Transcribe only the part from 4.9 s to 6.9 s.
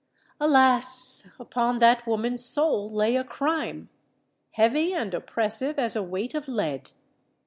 and oppressive as a weight of lead!